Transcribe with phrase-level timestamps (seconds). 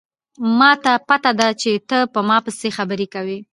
[0.57, 3.37] ما ته پته ده چې ته په ما پسې خبرې کوې